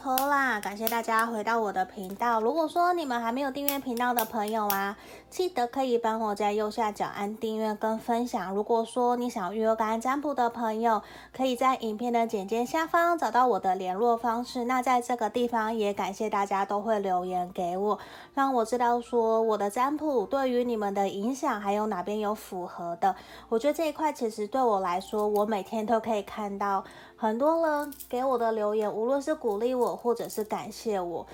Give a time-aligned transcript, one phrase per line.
[0.00, 2.40] 好啦，感谢大家回到我的频道。
[2.40, 4.96] 如果说你们还没有订阅频道的朋友啊，
[5.28, 8.54] 记得可以帮我在右下角按订阅跟分享。
[8.54, 11.02] 如果说你想预约个案占卜的朋友，
[11.36, 14.64] 可以在影片的简介下方找到我的联络方式。
[14.64, 17.98] 那在这个地方也感谢大家都会留言给我，
[18.34, 23.16] 让我知道说我的占卜对于你们的影响还有哪边有符合的。
[23.48, 26.84] 我觉得这一块其实对我来说，我每天都可以看到。
[27.16, 31.26] 很多人给我的留言，无论是鼓励我，或者是感谢我，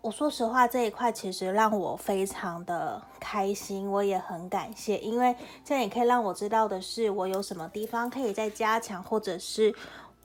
[0.00, 5.34] 我说实话，这一块其实让我非常的开心，我也很感谢，因为
[5.64, 9.74] 这样也可以让我知道的是，我有什么地方可以再加强，或者是。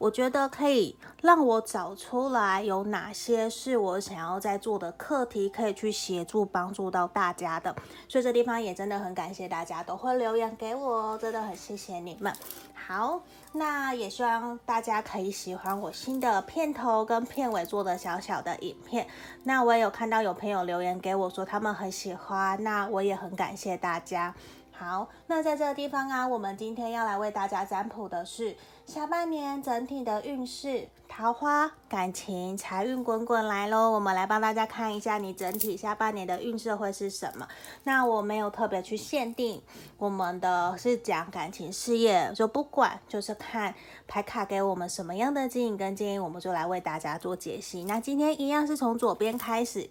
[0.01, 7.75] 我觉得可以让我找出来有哪些是我想要在做的课题，可以去协助帮助到大家的。
[8.07, 12.33] 所以这地方也真的很感谢大家都会留言给我，真的很谢谢你们。
[12.73, 19.05] 好，那也希望大家可以喜欢我新的片头跟片尾做的小小的影片。
[19.43, 24.33] 那我也有看到有朋友留言给我说他们很喜欢，那我也很感谢大家。
[24.81, 28.55] 好，那在这个地方啊，我们今天要来为大家占卜的是
[28.87, 33.91] 下半年整体的运势，桃花、感情、财运滚滚来喽！
[33.91, 37.47] 我们来帮大家看一下你整体下半年的运势会是什么。
[37.83, 39.61] 那我没有特别去限定，
[39.99, 43.75] 我们的是讲感情事业，就不管，就是看
[44.07, 47.83] 牌卡给我们什么样的指引跟建议，我们就来为大家做解析。
[47.83, 49.87] 那今天一样是从左边开始，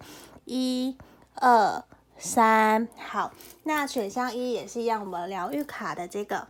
[0.46, 0.98] 一、
[1.36, 1.84] 二。
[2.20, 3.32] 三，好，
[3.62, 6.48] 那选项一也是一样，我们疗愈卡的这个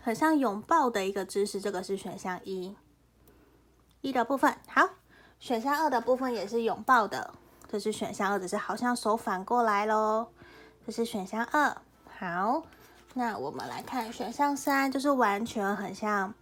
[0.00, 2.76] 很像拥抱的一个姿势，这个是选项一，
[4.00, 4.56] 一的部分。
[4.68, 4.88] 好，
[5.40, 7.34] 选项二的部分也是拥抱的，
[7.68, 10.28] 这是选项二，只是好像手反过来喽，
[10.86, 11.76] 这是选项二。
[12.18, 12.62] 好，
[13.14, 16.32] 那我们来看选项三，就是完全很像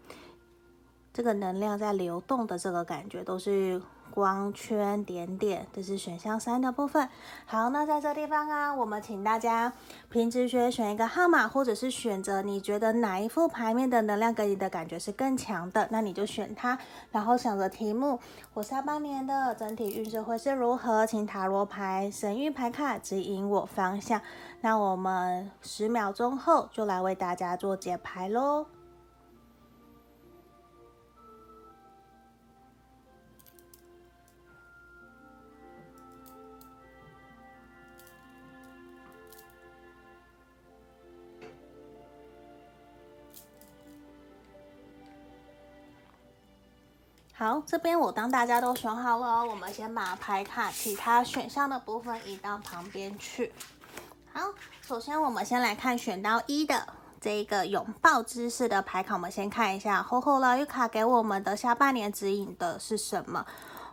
[1.14, 3.80] 这个能量在流动的这个感觉，都是。
[4.14, 7.08] 光圈点点，这是选项三的部分。
[7.46, 9.72] 好，那在这地方啊，我们请大家
[10.08, 16.78] 凭直觉选一个号码，或者是选择你觉得哪一副牌面的能量给你的感觉是更强的，那你就选它。
[17.10, 18.20] 然后想着题目，
[18.52, 21.04] 我下半年的整体运势会是如何？
[21.04, 24.20] 请塔罗牌、神谕牌卡指引我方向。
[24.60, 28.66] 那我们十秒钟后就来为大家做解牌喽。
[47.44, 53.52] 好，这边我当大家都选好了，我们先把牌卡其他选项的部分移到旁边去。
[54.32, 54.40] 好，
[54.80, 56.88] 首先我们先来看选到一的
[57.20, 63.44] 这一个拥抱姿势的牌卡，我们先看一下，厚厚疗愈卡给我们的下半年指引的是什么？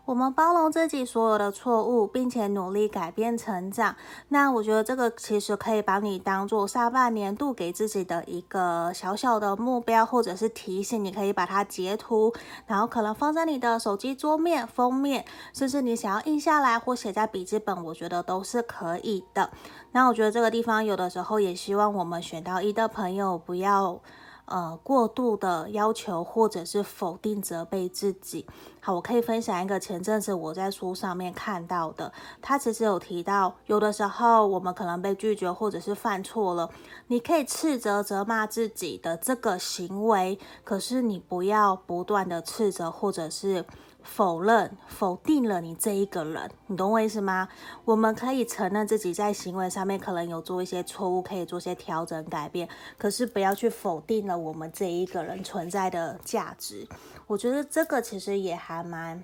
[0.03, 3.95] 我们包容自己所有的错误，并且努力改变成长。
[4.29, 11.01] 那我觉得这个其实可以把你当做下半年度给自己的一个小小的目标，或者是提醒。
[11.03, 12.33] 你可以把它截图，
[12.65, 15.23] 然后可能放在你的手机桌面封面，
[15.53, 19.51] 甚至你想要印下来或写在笔记本，我觉得都是可以的。
[19.91, 23.99] 那我觉得这个地方有的时候也希望我们选到一的朋友不要。
[24.45, 28.45] 呃，过度的要求或者是否定、责备自己。
[28.79, 36.69] 好，我可以分享一个前阵子我在书上面看到的，他其实有提到，有的时候我们可能被拒绝或者是犯错了，
[37.07, 43.65] 你可以斥责、责骂自己的这个行为，可是你不要不断的斥责或者是。
[44.03, 47.47] 否认、否定了你这一个人，你懂我意思吗？
[47.85, 52.67] 我们可以承认自己在行为上面可能有做一些错误，可以做些调整、改变，
[52.97, 56.87] 可是不要去否定了我们这一个人存在的价值。
[57.27, 59.23] 我觉得这个其实也还蛮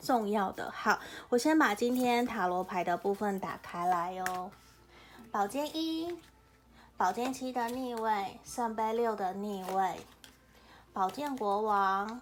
[0.00, 0.70] 重要的。
[0.72, 0.98] 好，
[1.28, 4.50] 我先把今天塔罗牌的部分打开来哟。
[5.30, 6.18] 宝剑一、
[6.96, 10.00] 宝剑七的逆位，圣杯六的逆位，
[10.92, 12.20] 宝剑国王。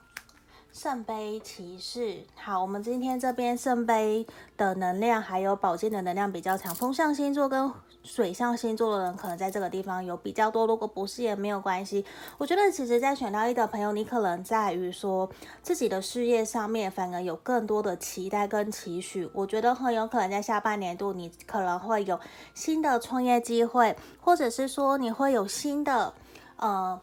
[0.82, 7.70] 圣杯骑士，好，我们今天这边圣杯的能量还有宝剑的能量比较强，风象星座跟
[8.02, 12.02] 水象星座的人可能在这个地方有比较多，如果不是也没有关系。
[12.38, 15.28] 我觉得其实，在选到一的朋友，你可能在于说
[15.60, 19.28] 自己的事业上面，反而有更多的期待跟期许。
[19.34, 22.18] 我觉得很有可能在下半年度，你可能会有
[22.54, 26.14] 新的创业机会，或者是说你会有新的，
[26.56, 26.98] 呃。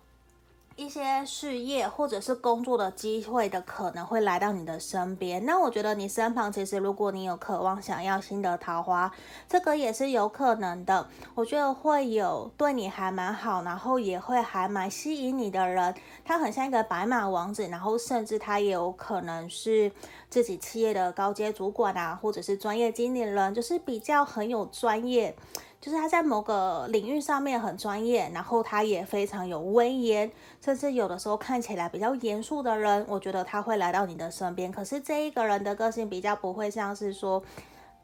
[0.77, 5.43] 一些事业或者是工作的机会的可能会来到你的身边。
[5.43, 9.11] 那我觉得你身旁其实，如果你有渴望想要新的桃花，
[9.49, 11.07] 这个也是有可能的。
[11.33, 15.95] 我觉得会有对你还蛮好，然后也会还蛮吸引你的人。
[16.23, 19.91] 他很像一个白马王子，然后甚至他也有可能是
[20.29, 25.35] 自己企业的高阶主管啊，或者是专业经理人，就是比较很有专业。
[25.79, 34.71] 就是他在某个领域上面很专业，然后他也非常有威严，甚至有的时候看起来比较严肃的人，我觉得他会来到你的身边。
[34.71, 37.43] 可是这一个人的个性比较不会像是说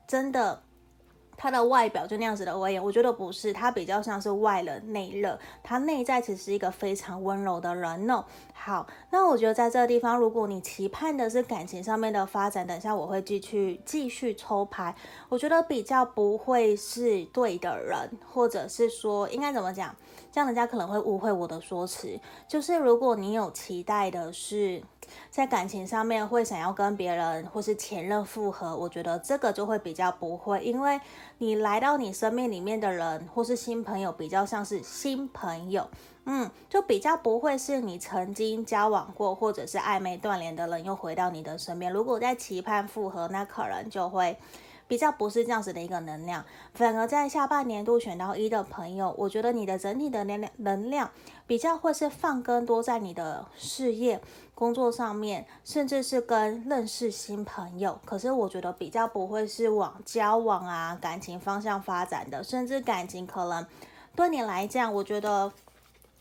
[0.08, 0.62] 真的。
[1.38, 8.24] 他的外表就那样子的威严，我觉得不是，他比较像是外冷内热，他内在其实是一个非常温柔的人呢。
[8.54, 14.96] 好，那我觉得在这个地方，如果你期盼的是感情上面的发展，等一下我会继续继续抽牌，
[15.28, 19.94] 我觉得比较不会是对的人，或者是说应该怎么讲，
[20.34, 24.84] 这样人家可能会误会我的说辞，就是如果你有期待的是。
[25.30, 31.00] 在感情上面会想要跟别人或是前任复合，我觉得这个就会比较不会，因为
[31.40, 35.88] 你来到你生命里面的人或是新朋友比较像是新朋友，
[36.24, 41.92] 嗯，就比较不会是你曾经交往过或者是暧昧断联的人又回到你的身边。
[41.92, 44.38] 如果在期盼复合，那可能就会。
[44.88, 51.10] 比较不是这样子的一个能量，反而在下半年度选到一的朋友，我觉得你的整体的能量能量
[51.48, 54.22] 比较会是放更多在你的事业、
[54.54, 58.00] 工作上面，甚至是跟认识新朋友。
[58.06, 63.66] 可是我觉得比较不会是往交往啊、感情方向发展的，甚至感情可能
[64.16, 65.52] 对你来讲，我觉得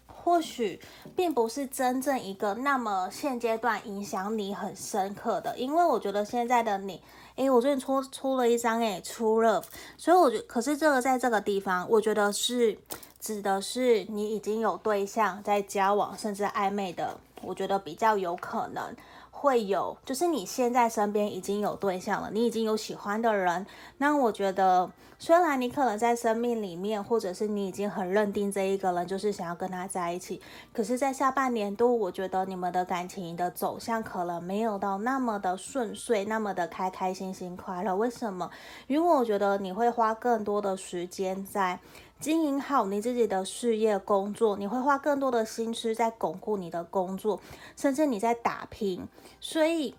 [0.06, 0.81] 或许
[1.17, 7.03] 并不是真正一个那么现阶段影响你很深刻的，因为我觉得现在的你。
[7.37, 9.64] 诶，我最近出出了一张诶，True Love，
[9.96, 12.79] 所以我觉得，可是这个在这个地方，我觉得是
[13.19, 18.94] 指的是你已经有对象在交往，甚至暧昧的，我觉得比较有可能。
[19.31, 23.67] 会有，就是你现在身边已经有对象了，你已经有喜欢的人。
[23.99, 24.88] 那我觉得，
[25.23, 30.43] 虽然你可能在生命里面，或者是你已经很认定这一个人就是想要跟他在一起，
[30.73, 37.95] 可是，在下半年度，我觉得你们的感情的走向可能没有到那么的顺遂，那么的开开心心快乐。
[37.95, 38.51] 为什么？
[38.89, 41.79] 因为我觉得你会花更多的时间在。
[42.19, 47.41] 经营好你自己的事业工作，你会花更多的心思在巩固你的工作，
[47.77, 49.09] 甚至你在打拼。
[49.41, 49.97] 所以，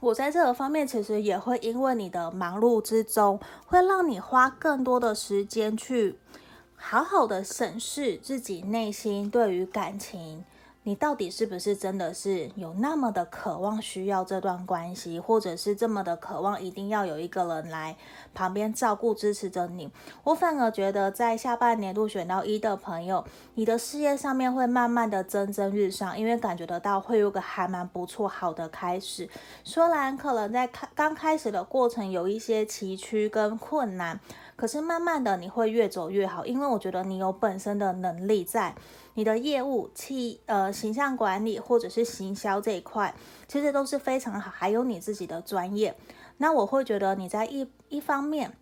[0.00, 6.16] 我在这个方面其实也会因为你的忙碌之中，会让你花更多的时间去
[6.74, 10.44] 好好的审视自己内心对于感情。
[10.84, 17.94] 你到底是不是真的是有那么的渴望需要这段关系，或者是这么的渴望一定要有一个人来
[18.32, 19.90] 旁边照顾支持着你？
[20.24, 23.22] 我反而觉得在下半年度选到一的朋友，
[23.56, 29.28] 你的事业上面会慢慢的蒸蒸日上，因为感觉得到会有个还蛮不错好的开始。
[29.62, 34.18] 虽然可能在开刚开始的过程有一些崎岖跟困难，
[34.60, 38.74] 可是慢慢的你会越走越好，因为我觉得你有本身的能力在。
[39.14, 43.14] 你的业务、企呃形象管理或者是行销这一块，
[43.48, 44.50] 其实都是非常好。
[44.50, 45.96] 还有你自己的专业，
[46.36, 48.52] 那我会觉得你在一一方面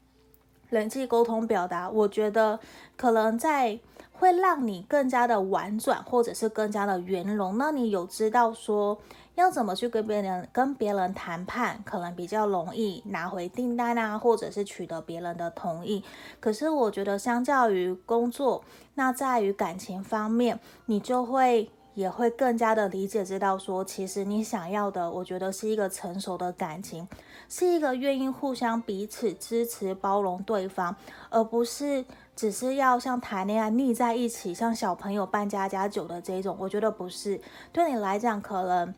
[0.71, 2.59] 人际沟通表达，我觉得
[2.97, 3.79] 可能在
[4.13, 7.57] 会让你更加的婉转，或者是更加的圆融。
[7.57, 8.99] 那你有知道说，
[9.37, 16.03] 要怎么去跟别人跟别人谈判，可能比较容易拿回订单啊，或者是取得别人的同意。
[16.41, 27.07] 可是我觉得，相较于工作，那在于感情方面，你就会也会更加的理解，知道说，其实你想要的，我觉得是一个成熟的感情，
[27.49, 30.95] 是一个愿意互相彼此支持、包容对方，
[31.31, 32.05] 而不是
[32.37, 36.57] 只是要像谈恋爱腻在一起，像小朋友扮家家酒的这种。
[36.61, 37.41] 我觉得不是，
[37.73, 38.95] 对你来讲，可能。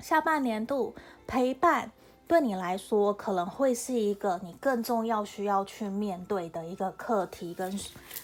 [0.00, 0.94] 下半年度
[1.28, 1.92] 陪伴
[2.32, 7.78] 对你来说可能会是一个你更重要需要去面对的一个课题，跟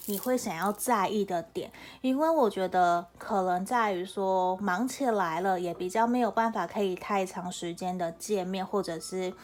[0.07, 9.35] 你会想要在意的点，因为我觉得可能在于说忙起来了，也比较没有办法可以太长时间的见面，或者是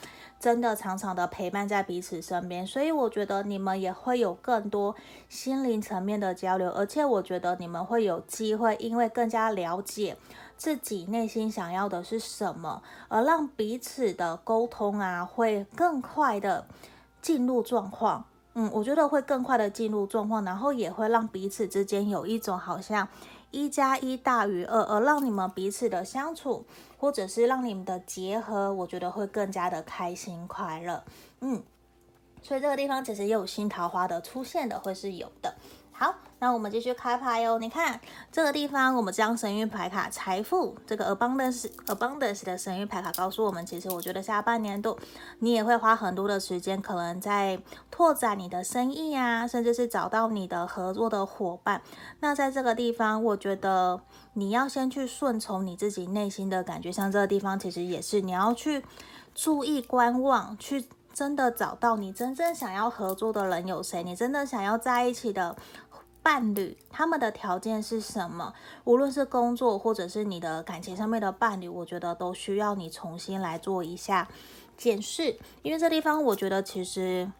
[0.41, 4.95] 真的常常的陪伴在彼此身边，所以我觉得你们也会有更多
[5.29, 10.17] 心灵层面的交流，而且我觉得你们会有机会，因为更加了解。
[10.57, 16.67] 自己内心想要的是什么，而让彼此的沟通啊，会更快的
[17.21, 18.25] 进入状况。
[18.55, 23.09] 嗯，我觉得会更快的进入状况，然后也会让彼此之间有一种好像
[23.51, 26.65] 一加一大于二，而让你们彼此的相处，
[26.97, 31.03] 或者是让你们的结合，我觉得会更加的开心快乐。
[31.41, 31.63] 嗯，
[32.43, 35.57] 所以这个地方其实也有新桃花的出现的，会是有的。
[35.97, 37.57] 好，那我们继续开牌哦。
[37.61, 38.01] 你看
[38.33, 44.99] 这个地方，我们这张神諭牌卡财富，这个 abundance abundance 的神諭牌卡告诉我们，其实我觉得下半年度
[45.39, 47.61] 你也会花很多的时间，可能在
[47.93, 51.81] 拓展你的生意啊，甚至是找到你的合作的伙伴。
[52.19, 54.01] 那在这个地方，我觉得
[54.33, 58.85] 你要先去顺从你自己内心的感觉，像这个地方其实也是你要去
[59.33, 60.89] 注意观望，去。
[61.15, 64.03] 真的找到你真正想要合作的人有谁？
[64.03, 65.55] 你真的想要在一起的
[66.25, 68.55] 伴侣，他们的条件是什么？
[68.85, 74.27] 无论是工作或者是你的感情上面的伴侣，我觉得都需要你重新来做一下
[74.77, 77.31] 检视，因为这地方我觉得其实。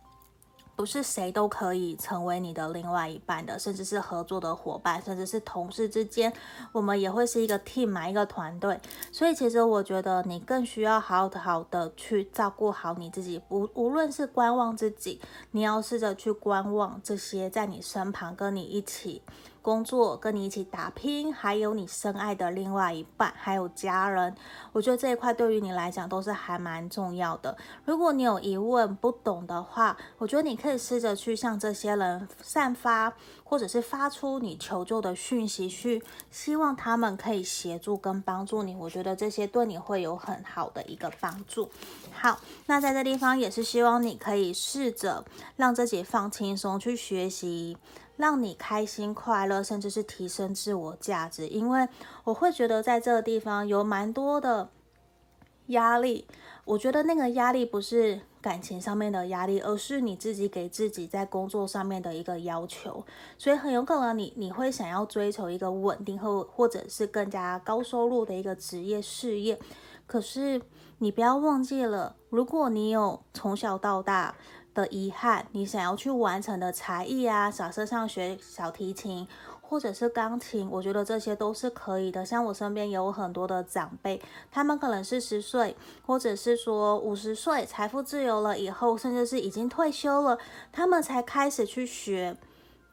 [0.77, 6.33] 不是谁都可以成为你的另外一半的，甚至是合作的伙伴，甚至是同事之间，
[6.73, 8.81] 我们也会是一个 team 嘛，一个团队。
[9.13, 15.21] 所以其实我觉得你更需要好好的去照顾好你自己，无无论是观望自己，
[15.53, 19.23] 你要试着去观望这些在你身旁跟你一起。
[19.65, 24.37] 工作跟你一起打拼，还有你深爱的另外一半，还有家人，
[24.73, 27.57] 我觉得这一块对于你来讲都是还蛮重要的。
[27.87, 38.77] 如果你有疑问不懂的话，我觉得你可以试着去向这些人散发，或者是发出你求救的讯息，去希望他们可以协助跟帮助你。
[38.77, 41.71] 我觉得这些对你会有很好的一个帮助。
[42.13, 45.25] 好，那在这地方也是希望你可以试着
[45.57, 47.79] 让自己放轻松，去学习。
[48.17, 51.89] 让你开心快乐，甚至是提升自我价值，因为
[52.25, 54.69] 我会觉得在这个地方有蛮多的
[55.67, 56.27] 压力。
[56.65, 63.05] 我觉得那个压力不是感情上面的压力，而是你自己给自己在工作上面的一个要求。
[63.37, 69.59] 所以很有可能你你会想要追求一个稳定或或者是更加高收入的一个职业事业。
[70.07, 70.61] 可是
[70.99, 74.35] 你不要忘记了，如果你有从小到大。
[74.75, 79.25] 的遗憾，你想要去完成的才艺啊，假设像学小提琴
[79.63, 82.27] 或者是钢琴，我觉得这些都是可以的。
[82.27, 84.21] 像我身边有很多的长辈，
[84.51, 90.37] 他们可能四十岁，或者是说五十岁，财富自由了以后，甚至是已经退休了，
[90.73, 92.37] 他们才开始去学，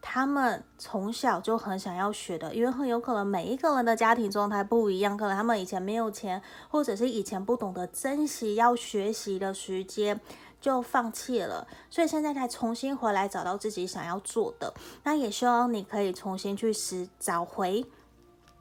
[0.01, 10.19] 他们从小就很想要学的，因为很有可能每一个人的家庭状态不一样，可能他们以前没有钱，或者是以前不懂得珍惜要学习的时间。
[10.59, 14.71] 就放弃了，所以现在才重新回来找到自己想要做的。
[15.03, 17.83] 那也希望你可以重新去拾找回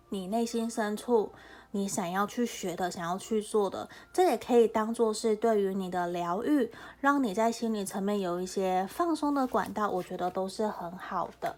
[0.09, 1.31] 你内心深处
[1.73, 3.89] 你想要去学的、想要去做的。
[4.13, 11.57] 这也可以当做是对于你的疗愈，让你在心理层面有一些放松的管道，我觉得都是很好的。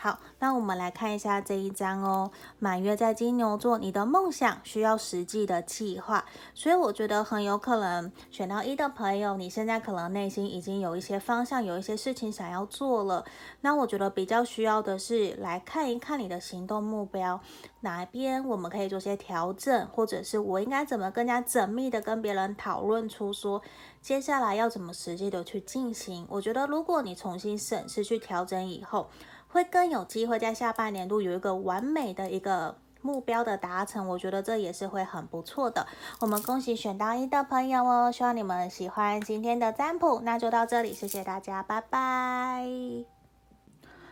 [0.00, 2.30] 好，那我们来看一下这一张哦。
[2.60, 6.24] 满月在金牛座，你的梦想需要实际的计划，
[6.54, 13.24] 所以我觉得很有可能选到一的朋友，你现在可能内心已经有一些方向，有一些事情想要做了。
[13.62, 17.40] 那我觉得比较需要的是来看一看你的行动目标，
[17.80, 23.60] 哪一边我们可以做些调整，或者是我应该怎么更加缜密的跟别人讨论出说
[24.00, 26.24] 接下来要怎么实际的去进行。
[26.30, 29.10] 我觉得如果你重新审视去调整以后，
[29.48, 35.86] 会更有机会在下半年度有一个完美的一个目标的达成，我觉得这也是会很不错的。
[36.20, 42.66] 我们恭喜选到一的朋友哦，希望你们喜欢今天的占卜，那就到这里，谢谢大家，拜拜。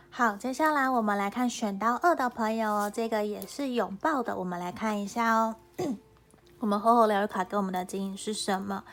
[0.09, 5.55] 好，接下来我们来看选到二的朋友哦，这个也是拥抱的，我们来看一下哦。
[6.59, 8.83] 我们厚厚疗愈卡给我们的指引是什么？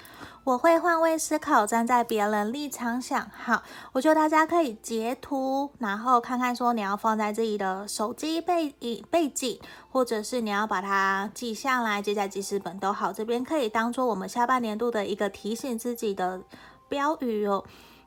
[0.45, 3.31] 我会换位思考，站在别人立场想。
[3.31, 9.59] 好，我觉得大家可以截图，然后看看说你要放在自己的手机背影背景，
[9.91, 13.11] 或者是你要把它记下来，记在记事本都好。
[13.11, 16.43] 这边可以当做我们下半年度的一个提醒自己的
[16.89, 17.65] 标语哦。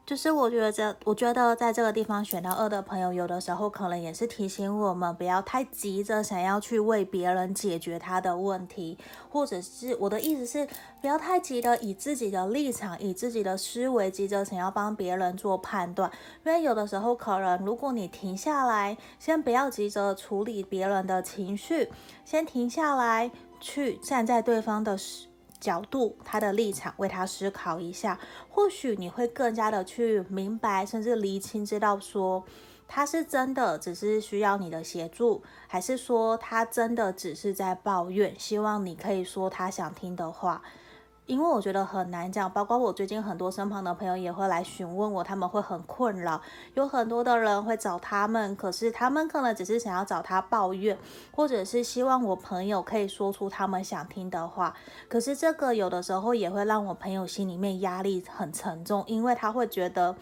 [0.08, 8.98] 就是我觉得这，我觉得在这个地方选到二的朋友，有的时候可能也是提醒我们不要太急着想要去为别人解决他的问题，
[9.30, 10.66] 或者是我的意思是
[11.02, 16.10] 不要太急的以自己的立场、以自己的思维急着想要帮别人做判断，
[16.46, 21.92] 因为有的时候可能如果你停下来，先不要急着处理别人的情绪，
[22.24, 24.98] 先停下来去站在对方的
[25.60, 32.44] 角度，他的立场，为他思考一下，或许你会更加的去明白，甚至厘清，知道说
[32.88, 40.62] 他是真的只是需要你的协助，还是说他真的只是在抱怨，希望你可以说他想听的话。
[41.28, 46.42] 因为我觉得很难讲，包括我最近很多身旁的朋友也会来询问我，他们会很困扰，
[46.74, 50.98] 有很多的人会找他们，可是他们可能只是想要找他抱怨，
[51.36, 54.74] 或者是希望我朋友可以说出他们想听的话，
[55.08, 60.16] 可是这个有的时候也会让我朋友心里面压力很沉重，因为他会觉得。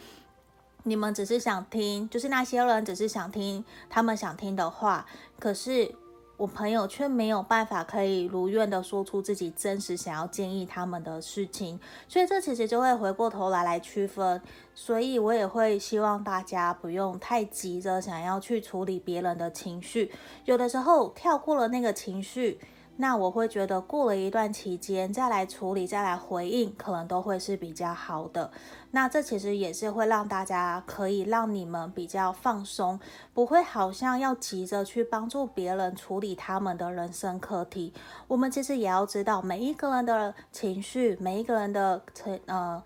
[0.88, 5.04] 你们只是想听，就是那些人只是想听他们想听的话，
[5.40, 5.96] 可是。
[6.38, 14.42] 我朋友却没有办法可以如愿的说出自己真实想要建议他们的事情，所以这其实就会回过头来来区分，
[14.74, 20.12] 所以我也会希望大家不用太急着想要去处理别人的情绪，
[20.44, 22.60] 有的时候跳过了那个情绪。
[22.98, 28.52] 那我会觉得过了一段期间再来处理，再来回应，可能都会是比较好的。
[28.92, 33.00] 那这其实也是会让大家可以让你们比较放松，
[33.34, 37.94] 不会好像要急着去帮助别人处理他们的人生课题。
[38.28, 42.82] 我们其实也要知道每一个人的情绪，每一个人的成呃。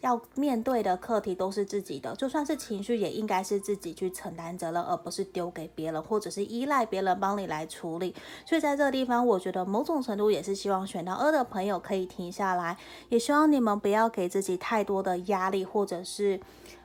[0.00, 8.14] 要面对的课题都是自己的，就算是情绪，也应该是自己去承担责任，而不是丢给别人，或者是依赖别人帮你来处理。
[8.46, 12.78] 所以在这个地方，我觉得某种程度也是希望选到二的朋友可以停下来，
[13.10, 16.40] 也希望你们不要给自己太多的压力，或者是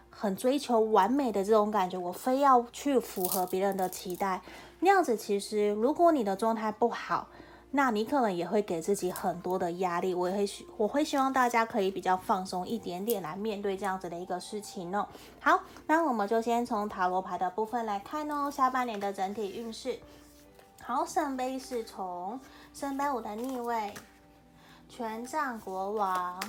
[0.09, 4.41] 很追求完美的这种感觉，我非要去符合别人的期待。
[4.81, 7.29] 那样子其实，如果你的状态不好。
[7.75, 15.05] 那你可能也会给自己很多的压力，我也会希我会希望大家可以比较放松一点点来面对这样子的一个事情哦。
[15.41, 19.99] 好，那我们就先从塔罗牌的部分来看哦，下半年的整体运势。
[20.81, 22.39] 好，圣杯侍从，
[22.73, 23.93] 圣杯五的逆位，
[24.87, 26.39] 权杖国王，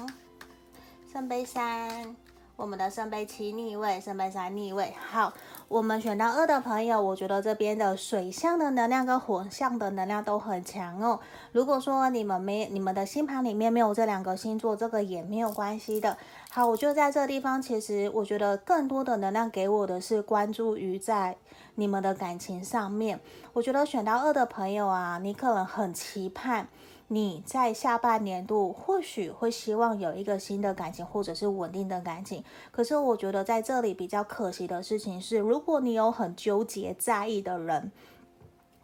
[1.12, 2.14] 圣杯三，
[2.54, 4.94] 我们的圣杯七逆位，圣杯三逆位。
[5.10, 5.32] 好。
[5.68, 11.18] 我们选到二的朋友，我觉得这边的水象的能量跟火象的能量都很强哦。
[11.50, 16.16] 如果说你们没你们的星盘里面没有这两个星座，这个也没有关系的。
[16.50, 21.36] 好，我就在这地方，其实我觉得更多的能量给我的是关注于在
[21.74, 23.18] 你们的感情上面。
[23.52, 26.68] 我觉得选到二的朋友啊，你可能很期盼。
[27.08, 32.42] 你在下半年度或许会希望有一个新的感情，或者是稳定的感情。
[32.72, 37.92] 可是我觉得在这里比较可惜的事情是，如果你有很纠结在意的人，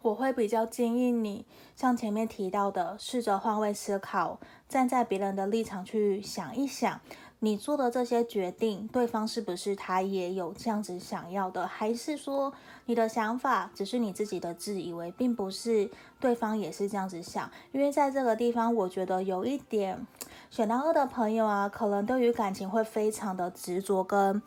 [0.01, 4.39] 我会比较建议你像前面提到的，试着换位思考，
[4.69, 7.01] 站在别人的立场去想一想。
[7.39, 11.67] 你做的这些决定，对方是不是他也有这样子想要的？
[11.67, 12.53] 还是说
[12.85, 17.49] 你的想法只是你自己的自以为，并不是对方也是这样子想？
[17.71, 20.05] 因为在这个地方，我觉得有一点
[20.49, 24.41] 选到二的朋友啊，可能对于感情会非常的执着跟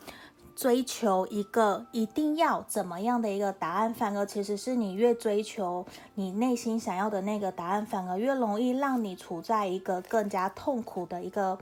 [0.55, 11.57] 追求一个一定要怎么样的一个答案，反而其实是你越追求你内心想要的那个答案，反而越容易让你处在一个更加痛苦的一个。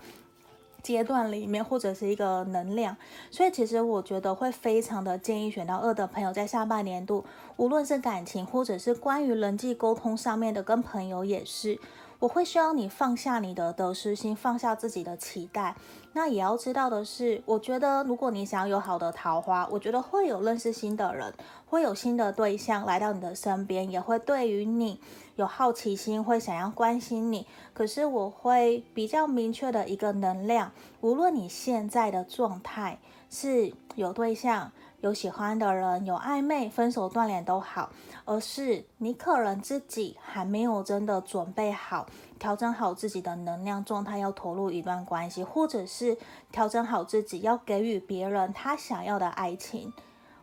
[0.86, 2.96] 阶段里面，或者是一个能量，
[3.32, 7.26] 所以其实我觉得会非常的建议选到二的朋友，在下半年度，
[7.58, 11.80] 无论是感情或者是关于人际沟通上面的，跟朋友也是。
[12.20, 15.76] 我会希望你放下你的得失心，放下自己的期待。
[16.14, 21.34] 那也要知道的是，我觉得如果你想要有好的桃花，我觉得会有认识新的人，
[21.66, 25.00] 会有新的对象来到你的身边，也会对于你
[25.36, 27.46] 有好奇心，会想要关心你。
[27.74, 33.00] 可是我会比较明确的一个能量，无论你现在的状态
[33.30, 34.72] 是有对象。
[35.06, 37.92] 有喜欢的人，有暧昧、分手、断联都好，
[38.26, 42.08] 而是你可能自己还没有真的准备好，
[42.40, 46.18] 调整好自己的能量状态，要投入一段关系，或者是
[46.52, 49.94] 调整好自己，要给予别人他想要的爱情。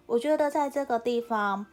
[0.06, 1.66] 我觉得在这个地方，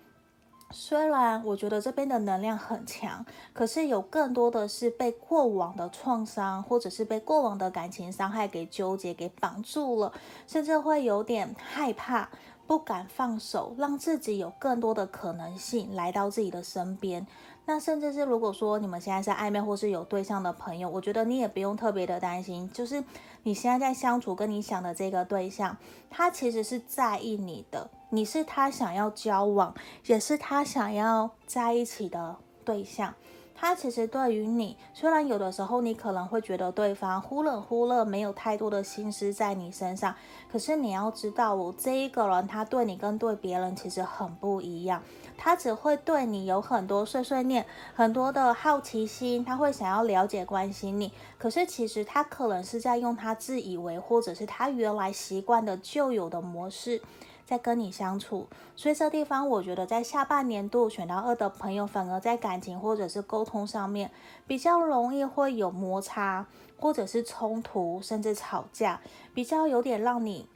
[0.72, 3.24] 虽然我觉得这边的能量很强，
[3.54, 10.12] 可是有更多的是被过往的创伤，或者是被过往的感情伤害给纠结、给绑住了，
[10.48, 12.30] 甚至会有点害怕。
[12.70, 17.26] 不敢放手，让自己有更多的可能性来到自己的身边。
[17.66, 22.70] 那甚至是如果说你们现在是暧昧或是有对象的朋友，我觉得你也不用特别的担心。
[22.72, 23.04] 就是
[23.42, 25.76] 你现在在相处，跟你想的这个对象，
[26.12, 29.74] 他其实是在意你的，你是他想要交往，
[30.06, 33.16] 也是他想要在一起的对象。
[33.62, 40.16] 他其实对于你，虽然有的时候你可能会觉得对方忽冷忽热，没有太多的心思在你身上，
[40.50, 45.04] 可是你要知道，我这一个人他对你跟对别人其实很不一样，
[45.38, 57.02] 他只会对你有很多碎碎念，很多的好奇心，他会想要了解关心你，可是其实他可能是在用他自以为或者是他原来习惯的旧有的模式。
[57.50, 64.12] 在跟你相处，所以这地方我觉得在下半年度选到二的朋友，反而在感情或者是沟通上面
[64.46, 66.46] 比较容易会有摩擦，
[66.78, 69.02] 或者是冲突，甚至吵架，
[69.34, 70.48] 比较有点让你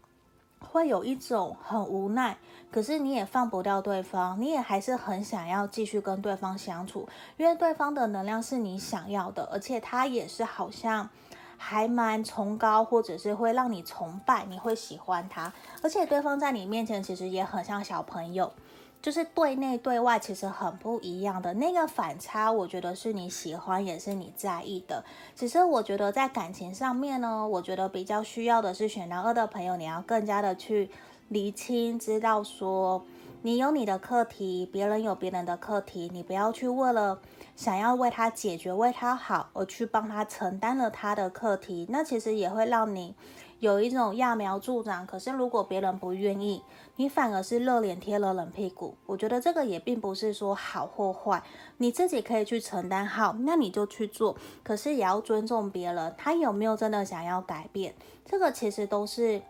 [0.60, 2.38] 会有一种很无奈，
[2.72, 11.10] 可是你也放不掉对方，你也还是很想要继续跟对方相处，因为对方的能量是你想要的，而且他也是好像。
[11.65, 18.52] 还蛮崇高，或者是会让你崇拜，你会喜欢他，而且对方在你面前其实也很像小朋友，
[19.02, 25.06] 就是对内对外其实很不一样的那个反差，我觉得是你喜欢，也是你在意的。
[25.38, 30.89] 只是我觉得在感情上面呢，我觉得比较需要的是选到二的朋友，你要更加的去
[31.30, 33.06] 厘清，知道说
[33.46, 37.20] 你有你的课题，别人有别人的课题，你不要去为了。
[37.58, 43.14] 想要为他解决、为他好而去帮他承担了他的课题，那其实也会让你
[43.60, 45.06] 有一种揠苗助长。
[45.06, 46.64] 可是如果别人不愿意，
[46.96, 48.96] 你反而是热脸贴了冷屁股。
[49.06, 51.44] 我觉得这个也并不是说好或坏，
[51.80, 54.38] 你自己可以去承担好，那你就去做。
[54.64, 57.94] 可是也要尊重别人，他有没有真的想要改变？
[58.26, 59.42] 这个其实都是。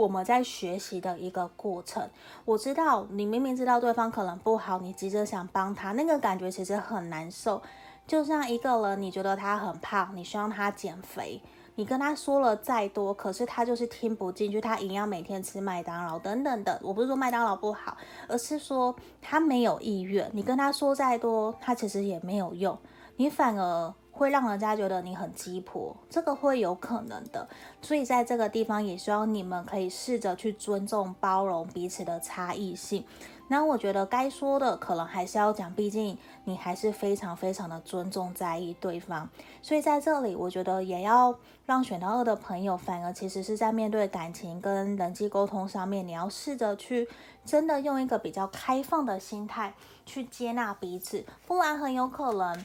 [0.00, 2.08] 我们在学习的一个过程，
[2.44, 7.60] 我知道你明明知道对方可能不好，你急着想帮他，那个感觉其实很难受。
[8.06, 11.40] 就像一个人，你觉得他很胖，你希望他减肥，
[11.74, 16.80] 你跟他说了再多，可是他就是听不进去，他一样每天吃麦当劳等等的。
[16.82, 20.28] 我不是说麦当劳不好，而是说他没有意愿。
[20.32, 22.76] 你跟他说再多，他其实也没有用，
[23.16, 23.94] 你反而。
[24.20, 27.48] 会让人家觉得你很鸡婆，这个会有可能的。
[27.80, 33.02] 所以在这个地方，也希望你们可以试着去尊重、包容彼此的差异性。
[33.48, 39.26] 那我觉得该说的可能还是要讲，毕竟你还是非常非常的尊重、在意对方。
[39.62, 47.08] 所以在这里，我觉得也要让选到二的朋友，反而其实是在面对感情跟人际沟通上面，你要试着去
[47.46, 49.72] 真的用一个比较开放的心态
[50.04, 52.62] 去接纳彼此，不然很有可能。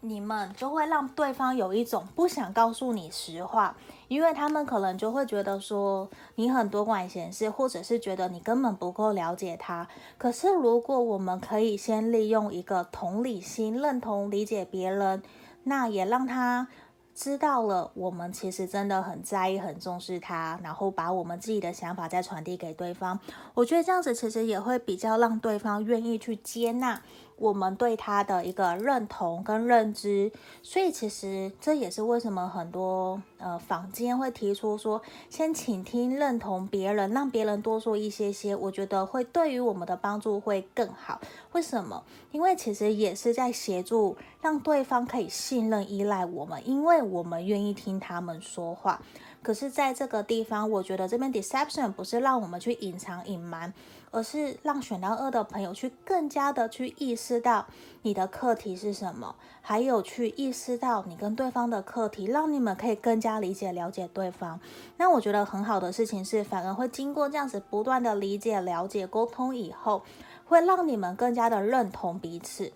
[0.00, 3.76] 你们就会让对方有一种不想告诉你实话，
[4.08, 9.86] 因为他们可能就会觉得说你很多管闲事，或者是觉得你根本不够了解他。
[10.16, 15.22] 可是如果我们可以先利用一个同理心，认同理解别人，
[15.64, 16.68] 那也让他。
[17.12, 23.18] 知道了，我们其实真的很在意、很重视他，然后把我们自己的想法再传递给对方。
[23.52, 27.02] 我觉得这样子其实也会比较让对方愿意去接纳
[27.40, 30.30] 我们对他的一个认同跟认知。
[30.62, 41.20] 所以其实这也是为什么很多呃坊间会提出说，先倾听、认同别人，让别人多说一些些，我觉得会对于我们的帮助会更好。
[41.52, 42.04] 为什么？
[42.32, 49.00] 因为其实也是在协助让对方可以信任、依赖我们，因为我们愿意听他们说话。
[49.42, 53.72] 可是，在这个地方，我觉得这边 deception 不是让我们去隐藏、隐瞒，
[54.10, 57.64] 而是让选到二的朋友去更加的去意识到
[58.02, 64.58] 你的课题是什么，还有去意识到你跟对方的课题，让你们可以更加加理解、了解对方。
[64.96, 70.02] 那我觉得很好的事情是，反而会经过这样子不断的理解、了解、沟通以后。
[70.50, 72.72] 会让你们更加的认同彼此。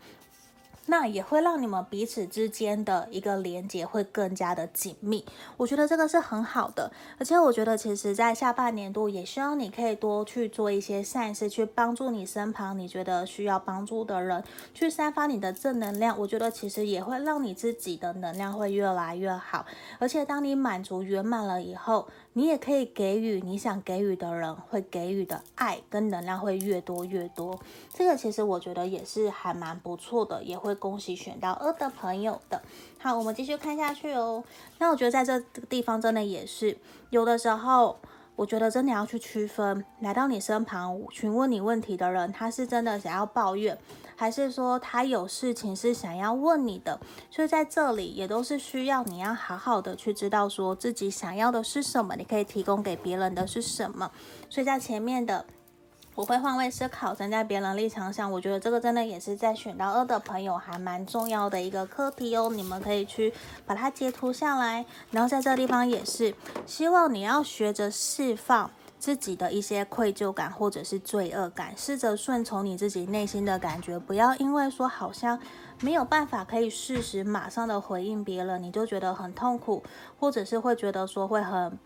[0.86, 5.24] 那也会让你们彼此之间的一个连接会更加的紧密，
[5.56, 14.44] 我觉得这个是很好的，而且我觉得其实，在下半年度也希望你可以多去做一些善事，去帮助你身旁你觉得需要帮助的人，
[14.74, 16.18] 去散发你的正能量。
[16.18, 19.64] 我觉得其实也会让你自己的能量会越来越好，
[19.98, 27.58] 而且当你满足圆满了以后，你也可以给予你想给予的人，会给予的爱跟能量会越多越多。
[27.92, 30.74] 这个其实我觉得也是还蛮不错的，也会。
[30.84, 32.60] 恭喜选到二的朋友的。
[32.98, 34.42] 好，我们继续看下去哦。
[34.78, 36.76] 那我觉得在这个地方真的也是
[37.10, 37.96] 有的时候，
[38.36, 43.78] 我觉得真的要去区分，来到你身旁询问你问题的人，他是真的想要抱怨，
[44.16, 46.98] 还是说他有事情是想要问你的？
[47.30, 54.10] 所以在这里也都是需要你要好好的去知道说自己想要的是什么，你可以提供给别人的是什么。
[54.50, 55.46] 所以在前面的。
[56.14, 62.48] 我会换位思考，站在别人立场上，我觉得这个真的也是在选到二的朋友还蛮重要的一个课题哦。
[62.54, 63.34] 你们可以去
[63.66, 66.32] 把它截图下来，然后在这个地方也是
[66.66, 75.36] 希望你要学着释放自己的一些愧疚感或者是罪恶感，试着顺从你自己内心的感觉，不要因为说好像
[75.80, 79.82] 没有办法可以适时马上的回应别人，你就觉得很痛苦，
[80.20, 81.76] 或者是会觉得说会很。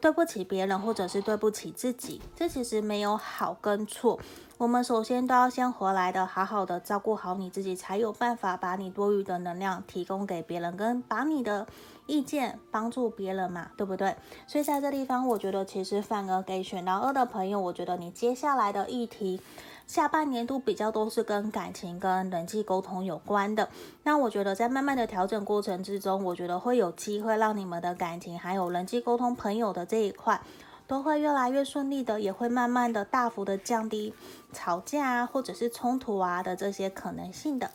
[0.00, 4.18] 对不起别人，或者是对不起自己，这其实没有好跟错。
[4.58, 11.66] 我们首先都要先回来的，好好的照顾好你自己，才有办法把你多余的能量提供给别人，跟把你的
[12.06, 14.16] 意见帮助别人嘛，对不对？
[14.46, 19.40] 所以在这地方，我觉得其实反而给选到二的朋友，我觉得你接下来的议题。
[19.86, 23.68] 下半年度比较多是跟感情跟人际沟通有关的，
[24.02, 30.40] 那我觉得在慢慢的调整过程之中，我觉得会有机会让你们的感情还有人际沟通朋友的这一块
[30.88, 34.12] 都会越来越顺利的，也会慢慢的大幅的降低
[34.52, 37.70] 吵架啊或者是冲突啊的这些可能性的。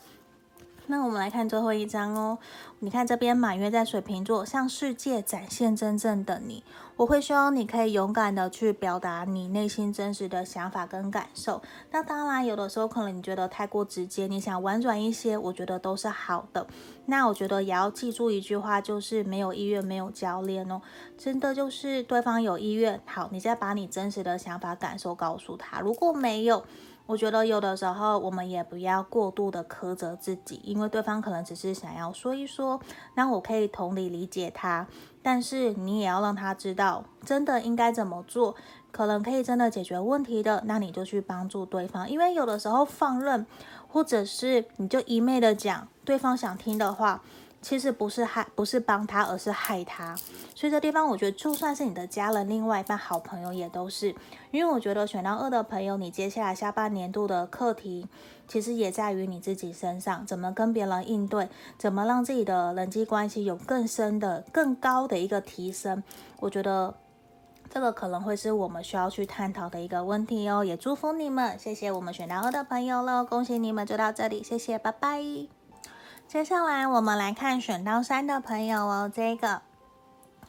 [0.92, 2.38] 那我们来看最后一张哦。
[2.80, 6.64] 你看这边满月在水瓶座，向世界展现真正的你。
[6.98, 11.62] 我会希望你可以勇敢的去表达你内心真实的想法跟感受。
[11.92, 16.68] 那当然，有的时候可能你觉得太过直接，你想婉转一些，我觉得都是好的。
[17.06, 20.82] 那我觉得也要记住一句话，就是没有意愿，没有教练哦。
[21.18, 25.80] 真的就是对方有意愿，好，你再把你真实的想法、感受告诉他。
[25.80, 26.64] 如果没有，
[27.12, 32.80] 我觉得有的时候我们也不要过度的苛责自己，因为对方可能只是想要说一说，
[33.16, 34.88] 那我可以同理理解他，
[35.22, 38.56] 但是你也要让他知道真的应该怎么做，
[38.94, 43.46] 可能可以真的解决问题的，那你就去帮助对方，因为有的时候放任，
[43.90, 47.22] 或者是你就一昧的讲对方想听的话。
[47.62, 50.16] 其实不是害，不是帮他，而是害他。
[50.56, 54.16] 所以这地方，我觉得就算是你的家人、另外一半、好朋友，也都是。
[54.50, 58.08] 因为我觉得选到二的朋友，你接下来下半年度的课题，
[58.48, 61.48] 其实也在于你自己身上，怎么跟别人应对，
[61.78, 66.04] 怎么让自己的人际关系有更深的、更高的一个提升。
[66.40, 66.96] 我觉得
[67.70, 70.66] 这个可能会是我们需要去探讨的一个问题哦。
[70.66, 75.61] 也祝福你们，谢谢我们选到二的朋友了，恭喜你们就到这里，谢谢，拜拜。
[76.32, 79.64] 接下来我们来看选到三的朋友哦，这个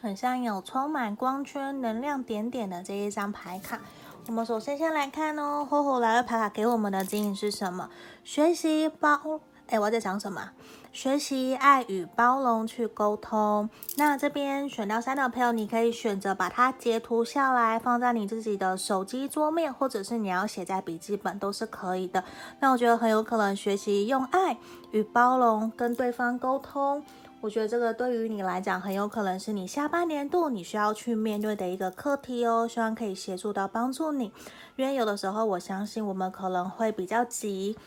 [0.00, 3.80] 很像有充满光圈、能量点点的这一张牌卡。
[4.28, 7.90] 我们首先先来看哦，火火来了牌卡给我们的指引是什么？
[8.22, 9.40] 学习包。
[9.66, 10.50] 哎，我在讲什么？
[10.92, 13.70] 学习爱与包容去沟通。
[13.96, 22.22] 那这边选到三的朋友，你可以选择把它截图下来，放在你自己的手机桌面，或者是你要写在笔记本都是可以的。
[22.60, 24.58] 那我觉得很有可能学习用爱
[24.90, 27.02] 与包容跟对方沟通。
[27.40, 32.68] 我觉得这个对于你来讲，很有可能是你下半年度你需要去面对的一个课题哦。
[32.68, 34.30] 希望可以协助到帮助你，
[34.76, 37.78] 因为有的时候我相信我们可能会比较急。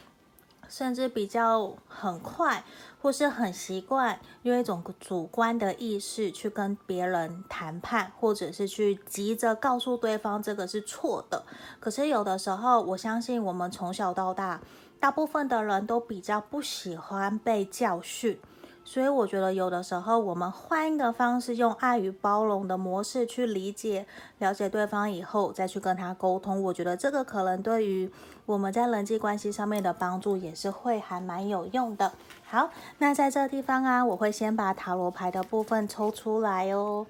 [0.67, 2.63] 甚至比较很快，
[3.05, 11.43] 或是很习惯用一种主观的意识去跟别人谈判，或者是去急着告诉对方这个是错的。
[11.79, 14.59] 可是有的时候，我相信我们从小到大，
[14.99, 18.39] 大部分的人都比较不喜欢被教训。
[18.87, 24.05] 所以我觉得有的时候，我们换一个方式，用爱与包容的模式去理解、
[24.37, 26.61] 了解对方以后，再去跟他沟通。
[26.61, 28.09] 我觉得这个可能对于
[28.45, 32.13] 我们在人际关系上面的帮助也是会还蛮有用的。
[32.45, 32.69] 好，
[32.99, 37.07] 那在这地方啊，我会先把塔罗牌的部分抽出来哦，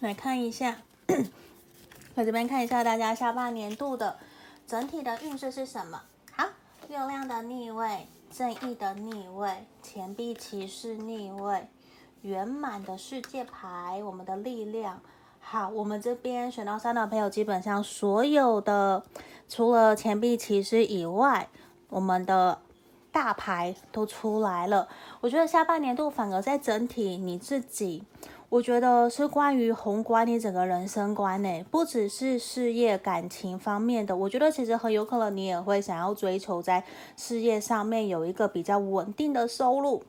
[0.00, 0.78] 来看一下。
[2.16, 4.16] 在这边看一下大家下半年度的
[4.66, 6.02] 整体的运势是什么？
[6.32, 6.48] 好，
[6.88, 8.08] 月亮的逆位。
[8.30, 11.66] 正义的逆位，钱币骑士逆位，
[12.22, 15.00] 圆满的世界牌，我们的力量。
[15.40, 19.02] 好，我们这边选到三的朋友，基本上所有的
[19.48, 21.48] 除了钱币骑士以外，
[21.88, 22.60] 我们的
[23.10, 24.88] 大牌都出来了。
[25.20, 28.04] 我觉得下半年度反而在整体你自己。
[28.50, 34.16] 我觉得是关于宏观你整个人生观呢，不只是事业感情方面的。
[34.16, 36.82] 我觉得其实很有可能你也会想要追求在
[37.16, 40.02] 事业上面有一个比较稳定的收入。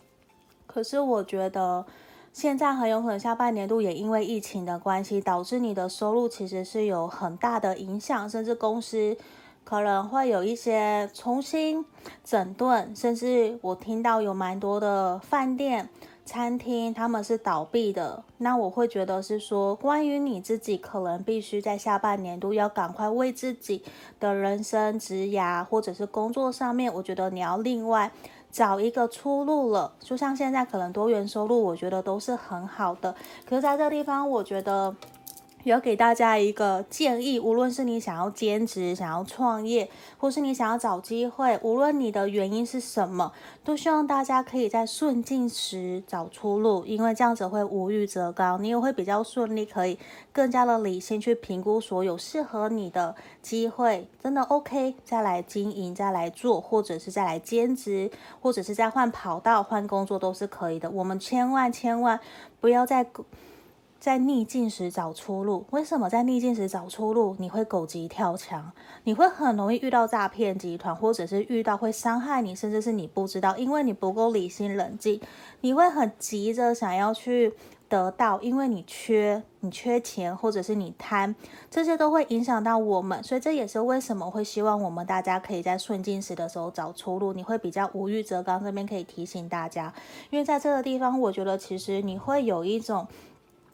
[0.65, 1.85] 可是我觉得
[2.33, 9.15] 现在很有可能下半年度也因为疫情的关系，导致你的收入其实是有很大的影响，甚至公司
[9.63, 11.85] 可能会有一些重新
[12.23, 15.87] 整顿，甚至我听到有蛮多的饭店。
[16.31, 23.83] 餐厅他们是倒闭的，那我会觉得是说，关于你自己，可能必须在下半年度要赶快为自己
[24.17, 28.09] 的人生、职涯或者是工作上面，我觉得你要另外
[28.49, 29.91] 找一个出路了。
[29.99, 33.13] 就像现在可能多元收入，我觉得都是很好的，
[33.45, 34.95] 可是在这个地方，我觉得。
[35.63, 43.31] 有给大家一个建议，无论是你想要兼职、想要创业，或是你想要找机会，无论你的原因是什么，
[43.63, 49.99] 都希望大家可以在顺境时找出路，因为这样子会无欲则刚，你也会比较顺利，可以
[50.31, 58.09] 更加的理性去评估所有适合你的机会，真的 OK，再来经营，再来做，或者是再来兼职，
[58.41, 60.89] 或者是再换跑道、换工作都是可以的。
[60.89, 62.19] 我们千万千万
[62.59, 63.05] 不要再。
[64.01, 67.35] 在逆境时找出路，为什么在逆境时找出路？
[67.37, 68.71] 你会狗急跳墙，
[69.03, 75.21] 你会很容易遇到诈骗集团，或者是遇到会伤害你，甚至是你不知道，因为你不够理性冷静，
[75.59, 77.53] 你会很急着想要去
[77.87, 81.35] 得到，因为你缺，你缺钱，或者是你贪，
[81.69, 88.63] 这些都会影响到我们，所以这也是为什么会希望我们大家可以在顺境时的时候找出路，你会比较无欲则刚。
[88.63, 89.93] 这边可以提醒大家，
[90.31, 93.07] 因为在这个地方，我觉得其实你会有一种。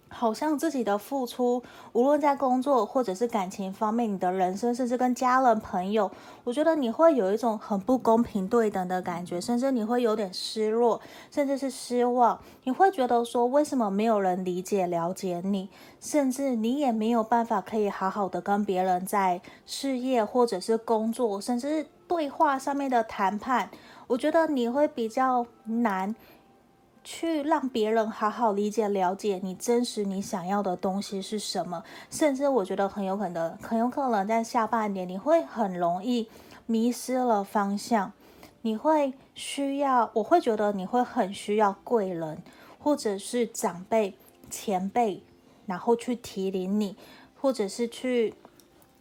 [0.09, 1.61] 好像自己的付出，
[1.93, 6.09] 无论在工作或者是感情方面，你的人生，甚至跟家人朋友，
[6.43, 12.39] 我觉得你会有一种很不公平对等的感觉，甚至你会有点失落，甚至是失望。
[12.63, 15.69] 你会觉得说，为什么没有人理解了解你？
[15.99, 23.69] 甚至你也没有办法可以好好的跟别人在事业或者是工作，甚至是对话上面的谈判，
[24.07, 26.15] 我觉得你会比较难。
[27.09, 36.27] 去让别人好好理解、了解你真实你想要的东西是什么，甚至我觉得很有可能，很有可能在下半年你会很容易
[36.65, 38.11] 迷失了方向，
[38.61, 42.39] 你会需要，我会觉得你会很需要贵人
[42.77, 44.13] 或者是长辈、
[44.49, 45.23] 前辈，
[45.65, 46.97] 然后去提领你，
[47.39, 48.33] 或者是去。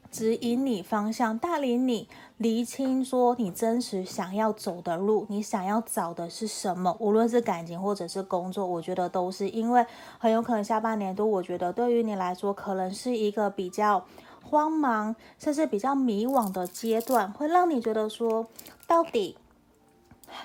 [0.09, 2.09] 指引你方向，带领你
[2.39, 6.95] 厘清说你真实想要走的路，你想要找的是什么？
[7.01, 9.87] 无论是感情或者是工作，我觉得都是因为
[10.19, 14.05] 很有可能下半年度，我觉得对于你来说，可能是一个比较
[14.45, 18.47] 慌忙，甚至比较迷惘的阶段，会让你觉得说，
[18.87, 19.39] 到底。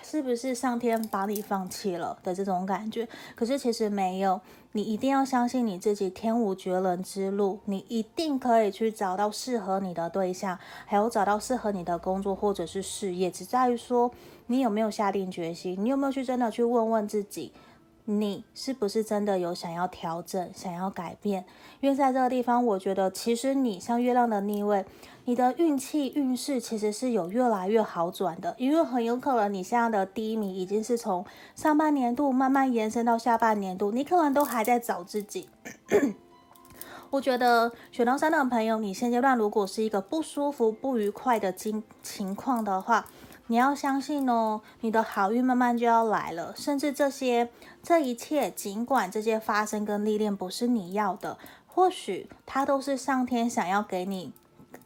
[0.04, 3.08] 是不是上天把你放弃了的这种感觉？
[3.36, 4.40] 可是其实没有，
[4.74, 14.12] 你一定要相信你自己，天无绝人之路，你一定可以去找到适合你的对象，还有找到适合你的工作或者是事业，只在于说
[14.48, 17.52] 你有没有下定决心，你有没有去真的去问问自己。
[18.20, 21.46] 你是不是真的有想要调整、想要改变？
[21.80, 24.86] 因为在这个地方，我觉得其实你像月亮的逆位，
[25.26, 28.54] 你的运气、运势其实是有越来越好转的。
[28.58, 35.50] 因为很有可能你现在的低迷已经是从上半年度慢慢延伸到下半年度，你可能都还在找自己。
[37.10, 43.06] 我觉得选到三的朋友，你现阶段如果是一个不舒服、不愉快的经情况的话，
[43.52, 46.54] 你要相信哦，你的好运慢慢就要来了。
[46.56, 47.50] 甚至这些
[47.84, 51.38] 这一切，尽管这些发生跟历练不是你要的，
[51.68, 54.32] 或许它都是上天想要给你，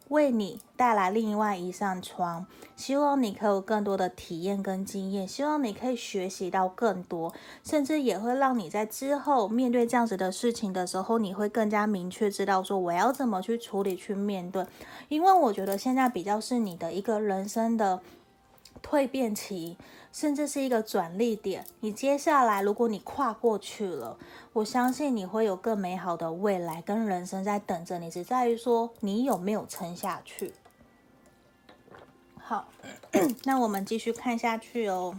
[0.08, 2.44] 为你带来另外一扇窗。
[2.74, 14.66] 希望你可以有更多的体验跟经验，希望你可以学习到更多，甚至也会让你在之后面对这样子的事情的时候，你会更加明确知道说我要怎么去处理、去面对。
[15.08, 18.00] 因为我觉得现在比较是你的一个人生的。
[18.82, 19.76] 蜕变期，
[20.12, 21.66] 甚至是一个转捩点。
[21.80, 24.18] 你接下来，如果你跨过去了，
[24.52, 28.10] 我相信你会有更美好的未来跟人生在等着你。
[28.10, 30.54] 只在于说，你有没有撑下去。
[32.36, 32.68] 好，
[33.44, 35.18] 那我们继续看下去哦。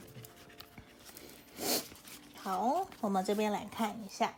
[2.35, 4.33] 好，我们这边来看一下。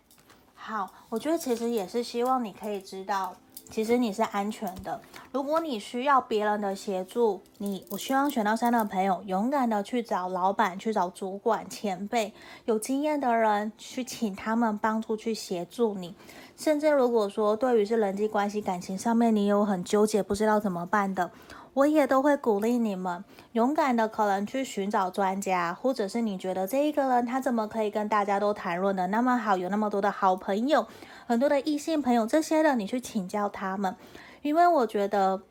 [0.55, 3.36] 好，我觉得其实也是希望你可以知道。
[3.69, 4.99] 其实你是安全的。
[5.32, 12.34] 如果你需要别人的协助，你我希望选到三的朋友勇敢的去找老板、去找主管、前辈、
[12.65, 16.15] 有经验的人，去请他们帮助去协助你。
[16.58, 21.32] 甚至如果说对于是人际关系、感情上面你有很纠结、不知道怎么办的，
[21.73, 30.88] 我也都会鼓励你们勇敢的可能去寻找专家，或者是你觉得这一个人他怎么可以跟大家都谈论的那么好，有那么多的好朋友。
[31.27, 33.95] 很多的异性朋友，这些的你去请教他们，
[34.41, 35.41] 因为我觉得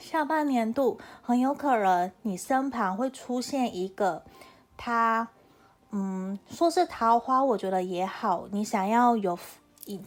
[0.00, 4.22] 下半年度很有可能你身旁会出现一个
[4.78, 5.28] 他，
[5.90, 9.38] 嗯，说是桃花，我觉得也好，你想要有，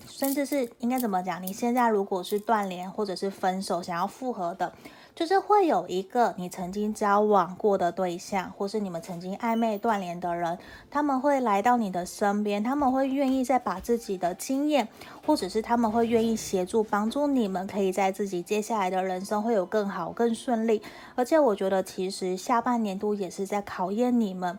[0.08, 1.42] 甚至是应该怎么讲？
[1.44, 4.74] 你现在如果是断联或者是分手，想要复合的。
[5.16, 10.58] 就是会有一个你曾经交往过的对象，或是你们曾经暧昧断联的人，
[10.90, 14.88] 他们会来到你的身边，他们会愿意再把自己的经验，
[15.26, 20.82] 或者是他们会愿意协助帮助你们，可以在自己接下来的人生会有更好、更顺利。
[21.14, 24.58] 而且我觉得，其实下半年度也是在考验你们，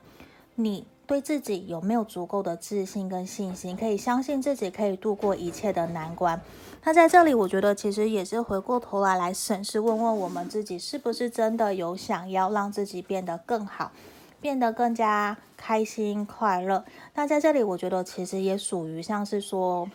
[0.55, 6.41] 你对自己有没有足够的自信跟信心，可以相信自己可以度过一切的难关。
[6.87, 13.91] 那在这里，我觉得其实也是回过头来来审视，问问我们自己，是不是真的有想要让自己变得更好，
[14.39, 16.85] 变得更加开心快乐。
[17.15, 19.91] 那在这里，我觉得其实也属于像是说，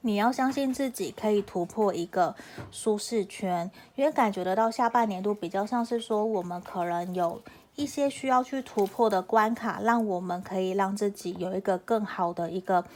[0.00, 2.34] 你要相信自己可以突破一个
[2.70, 7.42] 舒适圈，因为感觉得到下半年度比较像是说，我们可能有
[7.74, 12.86] 一些需要去突破的关卡，让我们可以让自己有一个更好的一个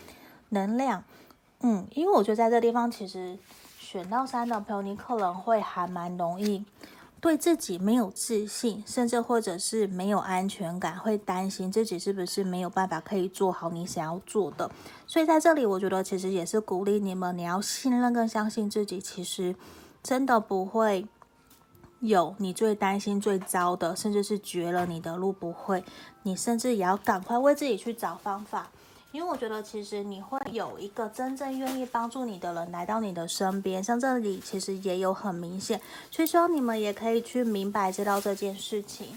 [0.48, 1.04] 能量。
[1.62, 3.38] 嗯，因为我觉得在这地方，其实
[3.79, 6.64] 选到三的朋友，你可能会还蛮容易
[7.20, 14.70] 对自己没有自信，甚至或者是没有安全感，会担心自己是不是没有办法可以做好你想要做的。
[15.07, 19.55] 所以在这里，我觉得其实也是鼓励你们，你要信任跟相信自己，其实
[20.02, 21.06] 真的不会
[22.00, 25.85] 有你最担心最糟的，甚至是绝了你的路不会。
[26.23, 28.71] 你甚至也要赶快为自己去找方法。
[29.13, 35.81] 因为我觉得其实你会有一个真正愿意帮助你的人来到你的身边，像这里其实也有很明显，
[36.11, 39.08] 所以希望你们也可以去明白知道这件事情。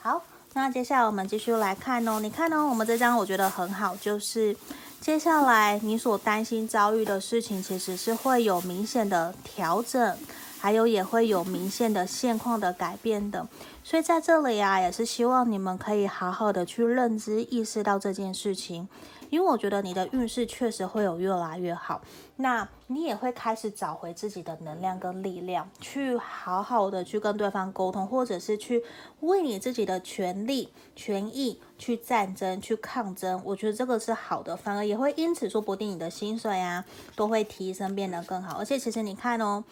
[0.00, 0.22] 好，
[0.54, 4.56] 那接下来我们继续来看哦，你看哦，我们这张我觉得很好，就是
[5.00, 10.16] 接下来你所担心遭遇的事情，其实是会有明显的调整。
[10.58, 13.46] 还有也会有明显的现况的改变的，
[13.84, 18.88] 所以在这里啊，也是希望你们可以好好的去认知、意识到这件事情，
[19.30, 22.00] 因为我觉得你的运势确实会有越来越好，
[22.36, 28.82] 那你也会开始找回自己的能量跟力量，去好好的去跟对方沟通，或者是去
[29.20, 33.40] 为你自己的权利、权益去战争、去抗争。
[33.44, 38.58] 我觉得这个是好的，反而也会因此说不定你的薪水啊都会提升，变得更好。
[38.58, 39.64] 而且其实你看哦。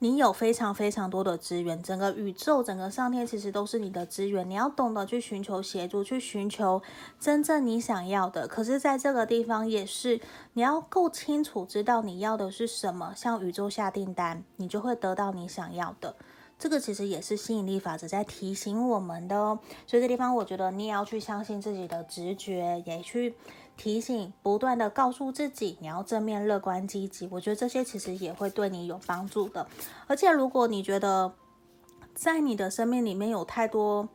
[0.00, 4.48] 你有非常非常多的资源，整个宇宙、整个上天其实都是你的资源。
[4.48, 6.82] 你要懂得去寻求协助，去寻求
[7.18, 8.46] 真正你想要的。
[8.46, 10.20] 可是，在这个地方也是，
[10.52, 16.14] 你要够清楚知道你要的是什么，向宇宙下订单，你就会得到你想要的。
[16.58, 19.58] 这个其实也是吸引力法则在提醒我们的哦。
[19.86, 23.34] 所以这地方，我觉得你也要去相信自己的直觉，也去。
[23.76, 27.28] 提醒，不断的告诉自己，你要正面、乐观、积极。
[27.30, 29.66] 我觉得这些其实也会对你有帮助的。
[30.06, 31.34] 而且，如果你觉得
[32.14, 34.08] 在你的生命里面有太多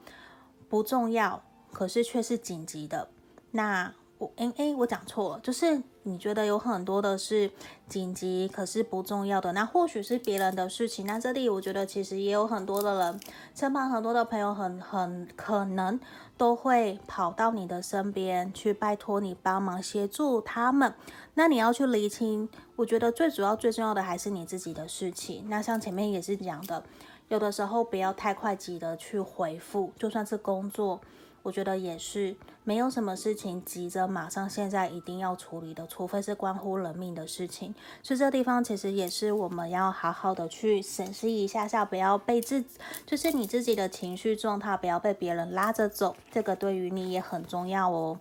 [0.69, 3.09] 不重要，可是却是紧急的，
[3.51, 5.81] 那我诶诶，我讲错了，就是。
[6.03, 7.51] 你觉得有很多的是
[7.87, 11.05] 紧急，可是不重要的，那或许是别人的事情。
[11.05, 13.19] 那这里我觉得其实也有很多的人，
[13.53, 15.99] 身旁很多的朋友很很可能
[16.35, 20.91] 都会跑到你的身边去拜托你帮忙协助他们。
[21.35, 25.45] 那你要去厘清，我觉得最主要最重要的还是你自己的事情。
[25.47, 26.81] 那像前面也是讲的，
[27.27, 30.99] 有的时候不要太快急的去回复，就算是工作。
[31.43, 37.73] 我觉得也是，没有什么事情急着马上现在一定要处理的，除非是关乎人命的事情。
[38.03, 42.63] 所以这地方其实也是我们要好好的去审视一下下，不要被自，
[43.05, 48.19] 就是你自己的情绪状态，不要被别人拉着走，这个对于你也很重要哦。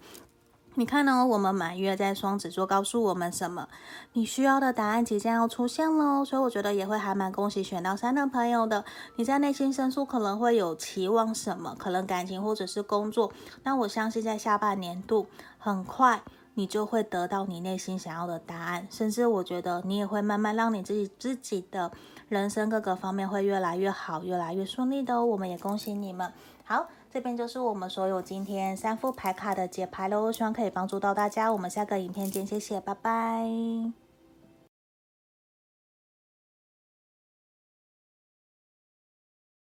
[0.79, 1.27] 你看呢？
[1.27, 3.67] 我们满月在双子座，告诉我们什么？
[4.13, 8.85] 你需要的答案即将要出现喽，所以我觉得也会还蛮恭喜选到三的朋友的。
[9.17, 11.75] 你在内心深处可能会有期望什么？
[11.77, 13.33] 可能感情或者是工作。
[13.65, 15.27] 那我相信在下半年度，
[15.59, 16.23] 很快
[16.55, 21.91] 你就会得到你内心想要的答案，甚至我觉得你也会慢慢让你自己自己的
[22.29, 25.27] 人生各个方面会越来越好，越来越顺利的哦。
[25.27, 26.33] 我们也恭喜你们。
[26.65, 26.87] 好。
[27.11, 31.51] 这边就是我们所有今天三副牌卡的解牌喽，希望可以帮助到大家。
[31.53, 34.08] 我们下个影片见，谢谢，拜拜。